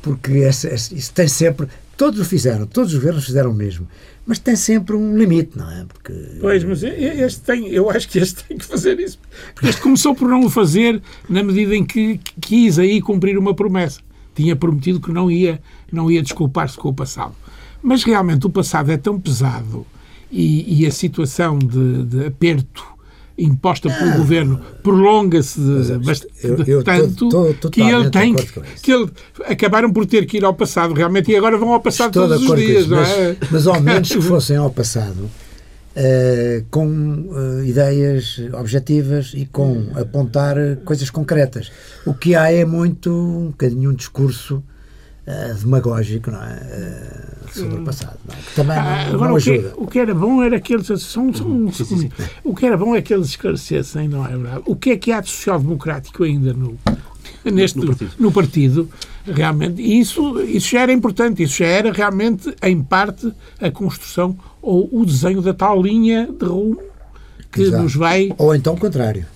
[0.00, 1.68] porque isso tem sempre.
[2.00, 3.86] Todos o fizeram, todos os governos fizeram o mesmo
[4.30, 5.84] mas tem sempre um limite, não é?
[5.84, 6.12] Porque...
[6.40, 9.18] Pois, mas este tem, eu acho que este tem que fazer isso.
[9.52, 13.54] Porque este começou por não o fazer na medida em que quis aí cumprir uma
[13.54, 14.00] promessa.
[14.32, 15.60] Tinha prometido que não ia,
[15.90, 17.34] não ia desculpar-se com o passado.
[17.82, 19.84] Mas realmente o passado é tão pesado
[20.30, 22.84] e, e a situação de, de aperto
[23.40, 25.60] imposta pelo ah, governo prolonga-se
[26.84, 29.10] tanto que ele tem que, que ele,
[29.46, 32.48] acabaram por ter que ir ao passado realmente e agora vão ao passado estou todos
[32.48, 33.36] os dias, não é?
[33.40, 35.30] Mas, mas ao menos que fossem ao passado
[35.96, 41.70] uh, com uh, ideias objetivas e com apontar coisas concretas.
[42.06, 44.62] O que há é muito um bocadinho um discurso
[45.26, 46.54] uh, demagógico, não é?
[46.54, 48.38] Uh, sobre o passado, não é?
[48.38, 49.68] Que também não, ah, Agora, não ajuda.
[49.68, 51.72] O que, o que, era bom era que eles são, são, uhum.
[51.72, 52.10] sim, sim, sim.
[52.44, 54.62] o que era bom é que eles esclarecessem, não é verdade?
[54.66, 56.78] O que é que há de social-democrático ainda no
[57.44, 58.12] neste no partido.
[58.18, 58.90] no partido,
[59.24, 64.36] realmente, e isso isso já era importante, isso já era realmente em parte a construção
[64.60, 66.89] ou o desenho da tal linha de rumo
[67.50, 67.82] que Exato.
[67.82, 68.30] nos vai.
[68.38, 69.26] Ou então o contrário.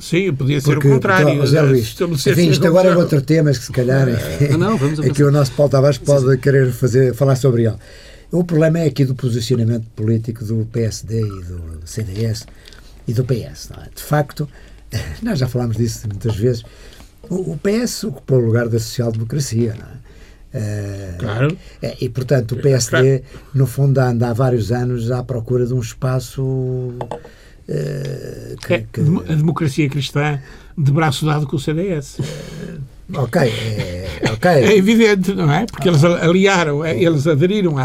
[0.00, 1.36] Sim, podia ser Porque, o contrário.
[1.40, 1.96] José Luís,
[2.26, 5.30] enfim, isto agora é outro tema, que se calhar é, não, vamos é que o
[5.30, 7.76] nosso Paulo Tavares pode querer fazer, falar sobre ele.
[8.30, 12.46] O problema é aqui do posicionamento político do PSD e do CDS
[13.06, 13.70] e do PS.
[13.72, 13.88] É?
[13.94, 14.48] De facto,
[15.22, 16.62] nós já falámos disso muitas vezes,
[17.28, 20.07] o, o PS ocupou o lugar da social-democracia, não é?
[20.58, 21.56] Uh, claro.
[21.80, 23.22] É, e, portanto, o PSD,
[23.54, 26.42] no fundo, anda há vários anos à procura de um espaço.
[26.42, 26.96] Uh,
[28.66, 29.00] que, é, que...
[29.00, 30.40] A democracia cristã
[30.76, 32.18] de braço dado com o CDS.
[33.14, 34.50] Ok, é, okay.
[34.64, 35.66] é evidente, não é?
[35.66, 37.76] Porque eles aliaram, é, eles aderiram.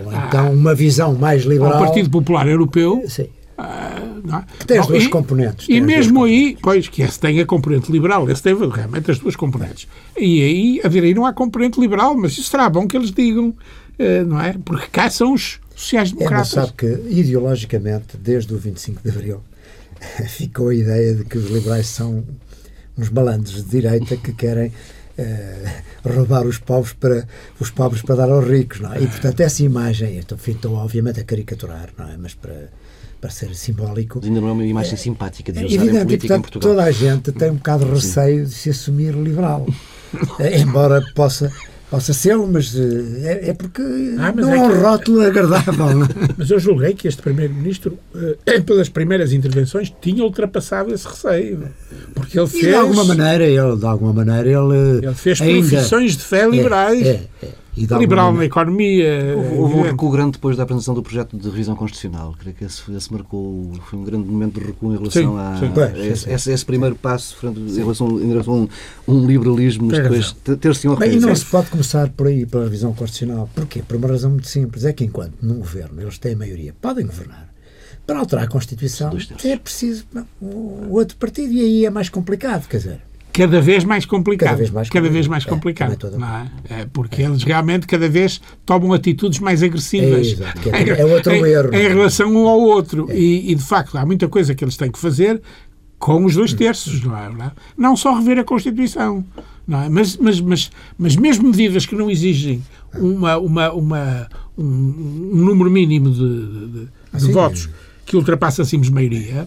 [0.00, 1.74] Ou então, uma visão mais liberal.
[1.74, 3.04] Ao Partido Popular Europeu.
[3.08, 3.28] Sim.
[3.58, 4.64] Uh, é?
[4.64, 5.66] Tem as duas componentes.
[5.68, 9.36] E mesmo aí, pois, que esse tem a componente liberal, esse tem realmente as duas
[9.36, 9.88] componentes.
[10.16, 14.40] E aí aderiram à componente liberal, mas isso será bom que eles digam, uh, não
[14.40, 14.54] é?
[14.64, 16.52] Porque cá são os sociais-democratas.
[16.52, 19.42] É, sabe que, ideologicamente, desde o 25 de Abril,
[20.28, 22.24] ficou a ideia de que os liberais são
[22.96, 24.72] uns malandros de direita que querem
[25.12, 27.28] Uh, roubar os pobres para
[27.60, 29.02] os pobres para dar aos ricos, não é?
[29.02, 32.16] E portanto essa imagem, estou, estou obviamente a caricaturar, não é?
[32.16, 32.70] Mas para
[33.22, 34.18] para ser simbólico.
[34.18, 36.42] Mas ainda não é uma imagem é, simpática de usar evidente, em política portanto, em
[36.42, 36.74] Portugal.
[36.74, 39.64] Toda a gente tem um bocado de receio de se assumir liberal,
[40.40, 41.50] eh, embora possa
[41.88, 43.82] possa ser, mas eh, é, é porque
[44.18, 44.78] ah, não é, é um que...
[44.78, 46.02] rótulo agradável.
[46.02, 46.08] É?
[46.36, 47.96] mas eu julguei que este Primeiro-Ministro,
[48.66, 51.68] pelas primeiras intervenções, tinha ultrapassado esse receio.
[52.14, 52.64] Porque ele fez.
[52.64, 55.06] E de alguma maneira, ele, de alguma maneira, ele.
[55.06, 55.68] Ele fez ainda...
[55.68, 57.06] profissões de fé liberais.
[57.06, 59.34] É, é, liberal na economia.
[59.56, 62.34] Houve, um recuo grande depois da apresentação do projeto de revisão constitucional.
[62.38, 65.58] Creio que esse, esse marcou, foi um grande momento de recuo em relação sim, a,
[65.58, 65.80] sim.
[65.80, 68.68] a esse, esse, esse, primeiro passo frente, em relação, em relação a um,
[69.08, 72.92] um liberalismo, mas depois ter-se um E não se pode começar por aí, pela revisão
[72.92, 73.48] constitucional.
[73.54, 73.82] Porquê?
[73.82, 74.84] Por uma razão muito simples.
[74.84, 77.50] É que enquanto num governo eles têm maioria, podem governar.
[78.06, 80.04] Para alterar a Constituição é preciso
[80.40, 84.50] o outro partido e aí é mais complicado, quer dizer cada vez mais complicado.
[84.50, 86.06] Cada vez mais, cada vez mais complicado.
[86.06, 86.50] É, não é?
[86.68, 90.38] é porque eles realmente cada vez tomam atitudes mais agressivas.
[90.72, 91.74] É, é, é outro em, erro.
[91.74, 93.10] Em relação um ao outro.
[93.10, 93.16] É.
[93.16, 95.40] E, e, de facto, há muita coisa que eles têm que fazer
[95.98, 97.52] com os dois terços, não é?
[97.76, 99.24] Não só rever a Constituição,
[99.66, 99.88] não é?
[99.88, 102.60] Mas, mas, mas, mas mesmo medidas que não exigem
[102.94, 107.68] uma, uma, uma um, um número mínimo de, de, de assim, votos
[108.04, 109.46] que ultrapassa a simples maioria,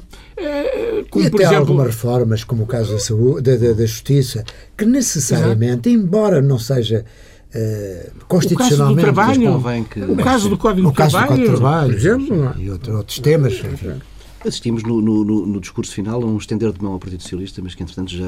[1.10, 4.44] como, e por exemplo, algumas reformas, como o caso da, saúde, da, da, justiça,
[4.78, 6.04] que necessariamente, Exato.
[6.06, 7.06] embora não seja
[7.54, 9.10] uh, constitucionalmente.
[9.10, 10.00] O caso do trabalho, que...
[10.02, 13.20] o caso do Código, o caso do Código do Trabalho, por exemplo, e outro, outros
[13.20, 13.54] temas.
[13.54, 13.94] Enfim
[14.44, 17.74] assistimos no, no, no, discurso final a um estender de mão ao Partido Socialista, mas
[17.74, 18.26] que entretanto já,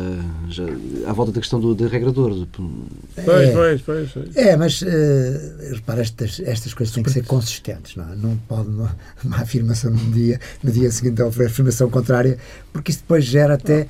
[0.50, 0.64] já
[1.08, 2.34] à volta da questão do, do regrador.
[2.34, 2.48] Do...
[3.26, 4.86] Pois, pois, pois, pois, É, mas uh,
[5.74, 8.16] repara, estas, estas coisas têm que ser consistentes, não é?
[8.16, 12.38] Não pode uma, uma afirmação num dia, no dia seguinte a afirmação contrária,
[12.74, 13.88] porque isso depois gera até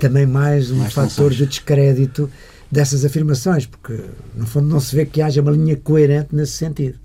[0.00, 2.30] também mais um mais fator de descrédito
[2.70, 3.98] dessas afirmações, porque
[4.34, 6.98] no fundo não se vê que haja uma linha coerente nesse sentido.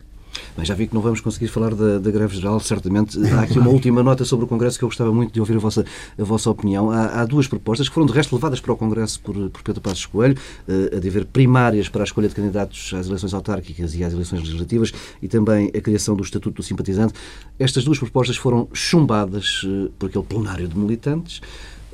[0.56, 3.18] Mas já vi que não vamos conseguir falar da, da greve geral, certamente.
[3.34, 5.60] Há aqui uma última nota sobre o Congresso que eu gostava muito de ouvir a
[5.60, 5.86] vossa,
[6.18, 6.92] a vossa opinião.
[6.92, 9.82] Há, há duas propostas que foram, de resto, levadas para o Congresso por, por Pedro
[9.82, 13.96] Passos Coelho, uh, a de haver primárias para a escolha de candidatos às eleições autárquicas
[13.96, 17.14] e às eleições legislativas e também a criação do Estatuto do Simpatizante.
[17.60, 21.42] Estas duas propostas foram chumbadas uh, por aquele plenário de militantes.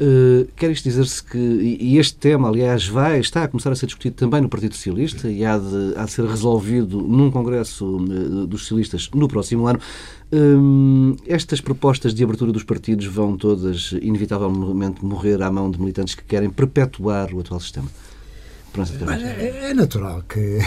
[0.01, 3.85] Uh, quer isto dizer-se que, e este tema, aliás, vai, está a começar a ser
[3.85, 8.47] discutido também no Partido Socialista e há de, há de ser resolvido num Congresso uh,
[8.47, 9.79] dos Socialistas no próximo ano.
[10.31, 16.15] Uh, estas propostas de abertura dos partidos vão todas, inevitavelmente, morrer à mão de militantes
[16.15, 17.89] que querem perpetuar o atual sistema.
[19.21, 20.59] É, é natural que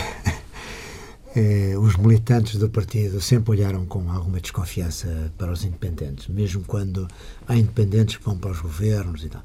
[1.35, 7.09] eh, os militantes do partido sempre olharam com alguma desconfiança para os independentes, mesmo quando
[7.49, 9.42] há independentes que vão para os governos e tal.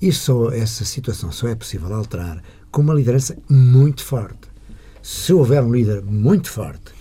[0.00, 4.48] Isso, essa situação só é possível alterar com uma liderança muito forte.
[5.02, 6.92] Se houver um líder muito forte,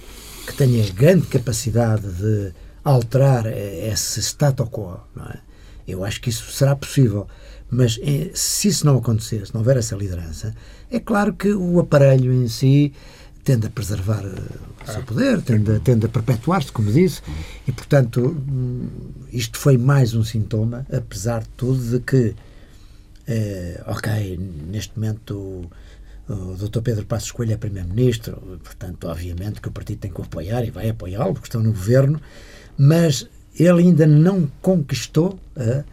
[0.45, 4.99] que tenha grande capacidade de alterar eh, esse status quo,
[5.31, 5.39] é?
[5.87, 7.27] eu acho que isso será possível.
[7.69, 10.53] Mas eh, se isso não acontecer, se não houver essa liderança,
[10.91, 12.93] é claro que o aparelho em si
[13.45, 17.21] tende a preservar eh, o seu poder, tende, a, tende a perpetuar-se, como disse,
[17.67, 18.89] e, portanto, hum,
[19.31, 22.35] isto foi mais um sintoma, apesar de tudo, de que,
[23.27, 25.69] eh, ok, neste momento
[26.27, 26.81] o, o Dr.
[26.81, 30.71] Pedro Passos Coelho é Primeiro-Ministro, portanto, obviamente que o partido tem que o apoiar e
[30.71, 32.19] vai apoiá-lo, porque estão no governo,
[32.75, 33.27] mas
[33.57, 35.83] ele ainda não conquistou a,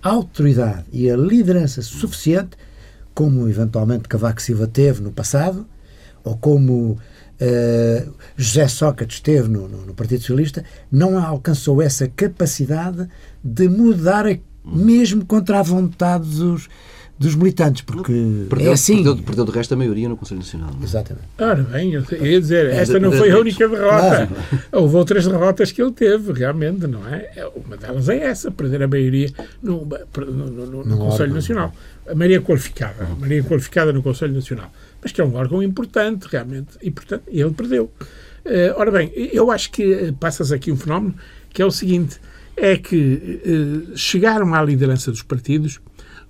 [0.00, 2.56] a autoridade e a liderança suficiente,
[3.12, 5.66] como eventualmente Cavaco Silva teve no passado,
[6.24, 13.06] ou como uh, José Sócrates teve no, no, no, Partido Socialista, não alcançou essa capacidade
[13.42, 14.24] de mudar,
[14.64, 16.68] mesmo contra a vontade dos,
[17.16, 18.12] dos militantes, porque
[18.48, 19.04] perdeu, é assim.
[19.04, 20.70] Perdeu, perdeu de resto a maioria no Conselho Nacional.
[20.72, 20.84] Não é?
[20.84, 21.26] Exatamente.
[21.38, 24.28] Ora bem, eu ia dizer, esta não foi a única derrota.
[24.72, 27.48] Houve outras derrotas que ele teve, realmente, não é?
[27.54, 29.30] Uma delas é essa, perder a maioria
[29.62, 31.34] no, no, no, no Conselho órgão.
[31.34, 31.72] Nacional.
[32.08, 36.26] a maioria qualificada, a maioria qualificada no Conselho Nacional, mas que é um órgão importante,
[36.28, 37.90] realmente, e, portanto, ele perdeu.
[38.44, 41.14] Uh, ora bem, eu acho que passas aqui um fenómeno
[41.50, 42.20] que é o seguinte,
[42.56, 45.80] é que uh, chegaram à liderança dos partidos,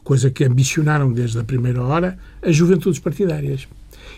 [0.04, 3.66] coisa que ambicionaram desde a primeira hora, as juventudes partidárias.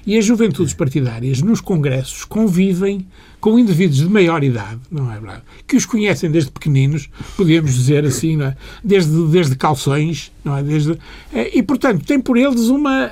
[0.07, 3.07] E as juventudes partidárias nos congressos convivem
[3.41, 5.43] com indivíduos de maior idade, não é verdade?
[5.67, 8.57] Que os conhecem desde pequeninos, podemos dizer assim, é?
[8.83, 10.63] desde, desde calções, não é?
[10.63, 10.99] Desde,
[11.33, 13.11] eh, e, portanto, tem por eles uma.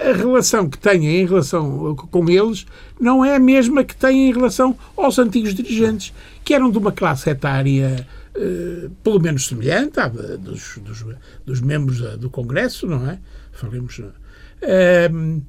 [0.00, 2.66] A relação que têm em relação com eles
[2.98, 6.12] não é a mesma que têm em relação aos antigos dirigentes,
[6.44, 8.06] que eram de uma classe etária.
[8.36, 11.04] Uh, pelo menos semelhante à dos, dos,
[11.46, 13.18] dos, membros do Congresso, não é?
[13.52, 13.98] Falemos.
[13.98, 15.42] Uh,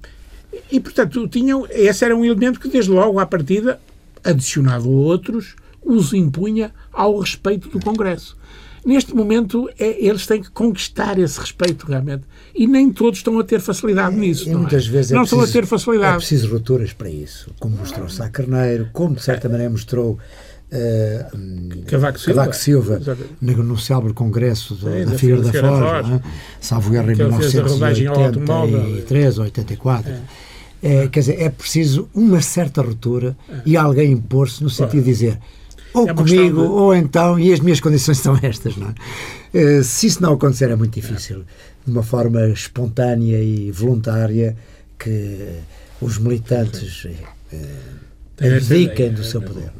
[0.71, 3.79] e, portanto, tinham, esse era um elemento que, desde logo, à partida,
[4.23, 8.37] adicionado a outros, os impunha ao respeito do Congresso.
[8.85, 12.23] Neste momento, é, eles têm que conquistar esse respeito, realmente.
[12.55, 14.49] E nem todos estão a ter facilidade é, nisso.
[14.49, 14.89] não muitas é?
[14.89, 16.13] vezes é não preciso, estão a ter facilidade.
[16.13, 20.17] É preciso rupturas para isso, como mostrou Sá Carneiro, como de certa maneira mostrou
[20.69, 23.01] Uh, Cavaco Silva, Cavaco Silva
[23.41, 26.21] no, no célebre congresso do, Sim, da, da Figueira da Foz, é?
[26.59, 30.11] salvo erro em 1983 ou 84.
[30.11, 30.19] É.
[30.83, 33.61] É, quer dizer, é preciso uma certa ruptura é.
[33.65, 35.39] e alguém impor-se no sentido de dizer
[35.93, 36.67] ou é comigo, de...
[36.67, 39.79] ou então, e as minhas condições são estas, não é?
[39.79, 41.45] Uh, se isso não acontecer é muito difícil,
[41.85, 44.57] de uma forma espontânea e voluntária,
[44.99, 45.59] que
[46.01, 47.17] os militantes uh,
[48.41, 49.71] abdiquem do seu poder.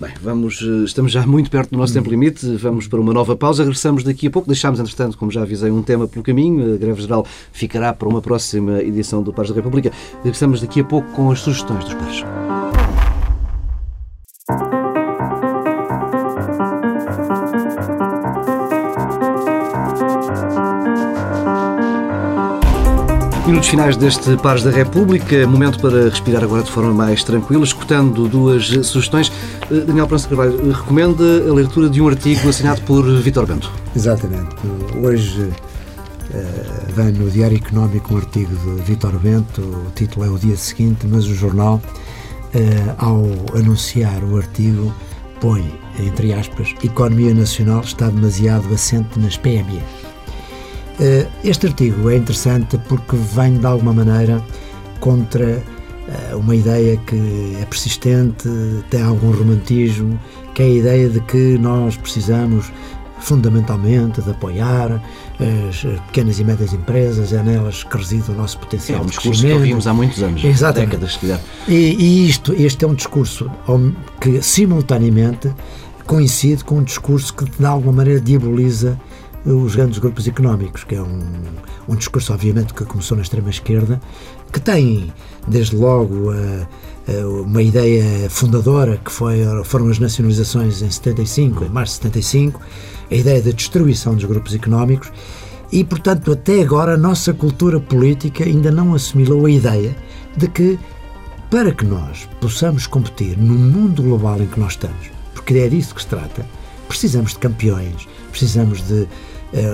[0.00, 1.96] Bem, vamos, eh, estamos já muito perto do nosso hum.
[1.96, 5.42] tempo limite, vamos para uma nova pausa, regressamos daqui a pouco, deixámos, entretanto, como já
[5.42, 9.50] avisei, um tema pelo caminho, a greve geral ficará para uma próxima edição do Pares
[9.50, 12.63] da República, regressamos daqui a pouco com as sugestões dos pares.
[23.46, 28.26] Minutos finais deste Pares da República, momento para respirar agora de forma mais tranquila, escutando
[28.26, 29.30] duas sugestões.
[29.70, 33.70] Eh, Daniel Prança Carvalho eh, recomenda a leitura de um artigo assinado por Vitor Bento.
[33.94, 34.56] Exatamente.
[35.02, 40.38] Hoje uh, vem no Diário Económico um artigo de Vitor Bento, o título é O
[40.38, 41.82] Dia Seguinte, mas o jornal,
[42.96, 44.90] ao anunciar o artigo,
[45.38, 49.82] põe, entre aspas, Economia Nacional está demasiado assente nas PME.
[51.00, 54.42] Eh, este artigo é interessante porque vem, de alguma maneira,
[55.00, 58.48] contra eh, uma ideia que é persistente,
[58.90, 60.18] tem algum romantismo,
[60.54, 62.72] que é a ideia de que nós precisamos
[63.18, 65.00] fundamentalmente de apoiar
[65.68, 69.00] as pequenas e médias empresas, é nelas que reside o nosso potencial.
[69.00, 70.90] É um discurso que ouvimos há muitos anos, Exatamente.
[70.90, 73.50] décadas, se E, e isto, este é um discurso
[74.20, 75.50] que simultaneamente
[76.06, 79.00] coincide com um discurso que de alguma maneira diaboliza
[79.44, 81.20] os grandes grupos económicos, que é um,
[81.88, 84.00] um discurso, obviamente, que começou na extrema-esquerda,
[84.52, 85.12] que tem,
[85.46, 86.32] desde logo,
[87.44, 92.60] uma ideia fundadora, que foi, foram as nacionalizações em 75, em março de 75,
[93.10, 95.12] a ideia da destruição dos grupos económicos,
[95.70, 99.94] e, portanto, até agora a nossa cultura política ainda não assimilou a ideia
[100.36, 100.78] de que,
[101.50, 105.94] para que nós possamos competir no mundo global em que nós estamos, porque é disso
[105.94, 106.46] que se trata,
[106.88, 109.06] precisamos de campeões, precisamos de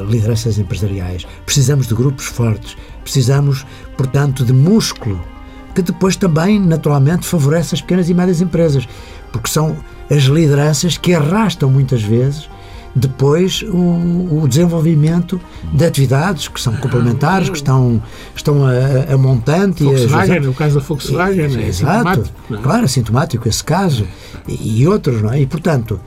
[0.08, 3.64] lideranças empresariais, precisamos de grupos fortes, precisamos,
[3.96, 5.20] portanto, de músculo,
[5.74, 8.86] que depois também, naturalmente, favorece as pequenas e médias empresas,
[9.32, 9.76] porque são
[10.10, 12.48] as lideranças que arrastam muitas vezes
[12.94, 15.40] depois o, o, desenvolvimento
[15.72, 18.02] de atividades que são complementares, que estão,
[18.34, 19.84] estão a, a montante.
[19.84, 22.56] Volkswagen, a, no caso da Volkswagen, é, é exato, é?
[22.56, 24.06] claro, é sintomático esse caso,
[24.48, 25.40] e, e outros, não é?
[25.40, 26.00] E, portanto,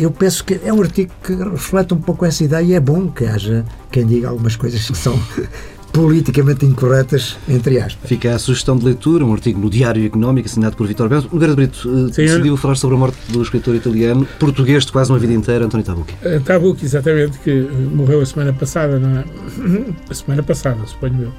[0.00, 3.08] eu penso que é um artigo que reflete um pouco essa ideia e é bom
[3.08, 5.18] que haja quem diga algumas coisas que são
[5.92, 8.08] politicamente incorretas, entre aspas.
[8.08, 11.28] Fica a sugestão de leitura, um artigo no Diário Económico assinado por Vitor Bento.
[11.30, 15.18] Nogueira Brito uh, decidiu falar sobre a morte do escritor italiano, português de quase uma
[15.18, 16.14] vida inteira, António Tabucchi.
[16.24, 17.52] Uh, Tabucchi, exatamente, que
[17.94, 19.24] morreu a semana passada, não é?
[20.08, 21.32] A semana passada, suponho eu.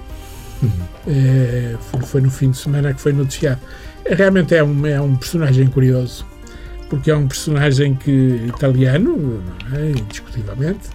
[0.62, 0.70] Uhum.
[1.08, 3.60] É, foi, foi, no fim de semana que foi noticiado.
[4.06, 6.26] Realmente é um, é um personagem curioso
[6.94, 9.42] porque é um personagem que italiano,
[9.74, 9.90] é?
[10.00, 10.90] indiscutivelmente,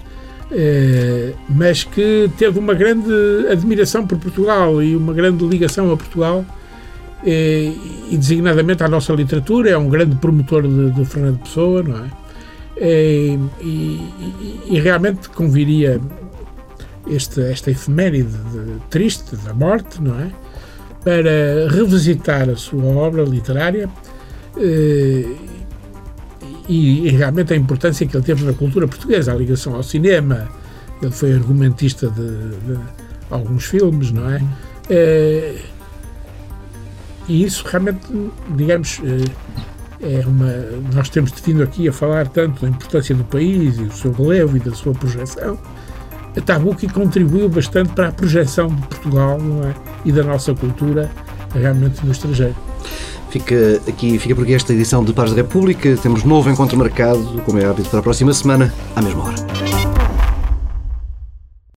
[0.49, 3.11] é, mas que teve uma grande
[3.51, 6.45] admiração por Portugal e uma grande ligação a Portugal
[7.27, 7.73] é,
[8.13, 12.11] e designadamente à nossa literatura, é um grande promotor de, de Fernando Pessoa, não é?
[12.77, 16.01] é e, e, e, realmente conviria
[17.09, 20.31] este, esta efeméride de, triste da morte, não é?
[21.03, 23.91] Para revisitar a sua obra literária
[24.57, 25.48] eh,
[26.69, 30.49] e, e, realmente a importância que ele teve na cultura portuguesa, a ligação ao cinema.
[31.01, 32.79] Ele foi argumentista de, de
[33.31, 34.43] alguns filmes, não é?
[34.91, 35.55] é
[37.29, 38.01] e isso realmente,
[38.57, 39.01] digamos,
[40.01, 40.47] é uma.
[40.95, 44.57] Nós temos vindo aqui a falar tanto da importância do país e do seu relevo
[44.57, 45.59] e da sua projeção.
[46.37, 49.75] A Tabuki contribuiu bastante para a projeção de Portugal é?
[50.05, 51.11] e da nossa cultura
[51.53, 52.55] realmente no estrangeiro.
[53.31, 55.97] Fica aqui, fica por aqui esta edição de Pares da República.
[55.97, 59.68] Temos novo encontro marcado, como é hábito, para a próxima semana, à mesma hora.